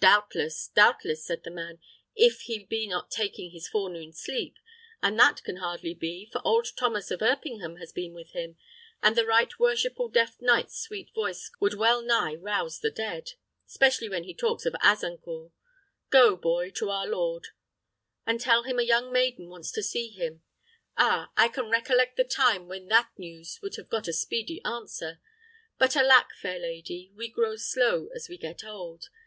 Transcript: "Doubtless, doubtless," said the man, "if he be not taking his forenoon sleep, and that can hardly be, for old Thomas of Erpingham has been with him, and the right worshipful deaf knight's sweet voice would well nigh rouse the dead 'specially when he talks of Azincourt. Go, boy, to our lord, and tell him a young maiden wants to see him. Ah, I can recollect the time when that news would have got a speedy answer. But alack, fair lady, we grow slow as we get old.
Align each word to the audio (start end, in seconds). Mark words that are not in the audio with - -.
"Doubtless, 0.00 0.68
doubtless," 0.76 1.24
said 1.24 1.42
the 1.42 1.50
man, 1.50 1.78
"if 2.14 2.42
he 2.42 2.58
be 2.66 2.86
not 2.86 3.10
taking 3.10 3.52
his 3.52 3.66
forenoon 3.66 4.12
sleep, 4.12 4.58
and 5.02 5.18
that 5.18 5.42
can 5.44 5.56
hardly 5.56 5.94
be, 5.94 6.26
for 6.30 6.42
old 6.44 6.66
Thomas 6.76 7.10
of 7.10 7.22
Erpingham 7.22 7.76
has 7.76 7.90
been 7.90 8.12
with 8.12 8.32
him, 8.32 8.58
and 9.02 9.16
the 9.16 9.24
right 9.24 9.58
worshipful 9.58 10.10
deaf 10.10 10.38
knight's 10.42 10.78
sweet 10.78 11.10
voice 11.14 11.50
would 11.58 11.72
well 11.72 12.02
nigh 12.02 12.34
rouse 12.34 12.80
the 12.80 12.90
dead 12.90 13.30
'specially 13.64 14.10
when 14.10 14.24
he 14.24 14.34
talks 14.34 14.66
of 14.66 14.76
Azincourt. 14.82 15.52
Go, 16.10 16.36
boy, 16.36 16.68
to 16.72 16.90
our 16.90 17.06
lord, 17.06 17.46
and 18.26 18.38
tell 18.38 18.64
him 18.64 18.78
a 18.78 18.82
young 18.82 19.10
maiden 19.10 19.48
wants 19.48 19.72
to 19.72 19.82
see 19.82 20.10
him. 20.10 20.42
Ah, 20.98 21.32
I 21.34 21.48
can 21.48 21.70
recollect 21.70 22.18
the 22.18 22.24
time 22.24 22.68
when 22.68 22.88
that 22.88 23.08
news 23.16 23.58
would 23.62 23.76
have 23.76 23.88
got 23.88 24.06
a 24.06 24.12
speedy 24.12 24.62
answer. 24.66 25.18
But 25.78 25.96
alack, 25.96 26.34
fair 26.38 26.58
lady, 26.58 27.10
we 27.16 27.30
grow 27.30 27.56
slow 27.56 28.08
as 28.14 28.28
we 28.28 28.36
get 28.36 28.62
old. 28.62 29.08